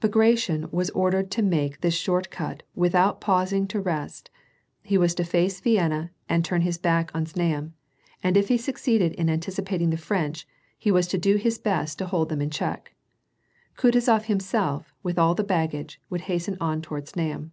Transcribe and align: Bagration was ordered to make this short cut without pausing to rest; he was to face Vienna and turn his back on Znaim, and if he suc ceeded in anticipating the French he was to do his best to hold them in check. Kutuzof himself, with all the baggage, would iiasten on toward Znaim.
Bagration 0.00 0.70
was 0.70 0.88
ordered 0.92 1.30
to 1.32 1.42
make 1.42 1.82
this 1.82 1.92
short 1.92 2.30
cut 2.30 2.62
without 2.74 3.20
pausing 3.20 3.66
to 3.68 3.78
rest; 3.78 4.30
he 4.82 4.96
was 4.96 5.14
to 5.14 5.22
face 5.22 5.60
Vienna 5.60 6.10
and 6.30 6.42
turn 6.42 6.62
his 6.62 6.78
back 6.78 7.10
on 7.14 7.26
Znaim, 7.26 7.74
and 8.22 8.38
if 8.38 8.48
he 8.48 8.56
suc 8.56 8.76
ceeded 8.76 9.12
in 9.16 9.28
anticipating 9.28 9.90
the 9.90 9.98
French 9.98 10.48
he 10.78 10.90
was 10.90 11.06
to 11.08 11.18
do 11.18 11.36
his 11.36 11.58
best 11.58 11.98
to 11.98 12.06
hold 12.06 12.30
them 12.30 12.40
in 12.40 12.48
check. 12.48 12.94
Kutuzof 13.76 14.22
himself, 14.22 14.94
with 15.02 15.18
all 15.18 15.34
the 15.34 15.44
baggage, 15.44 16.00
would 16.08 16.22
iiasten 16.22 16.56
on 16.58 16.80
toward 16.80 17.04
Znaim. 17.06 17.50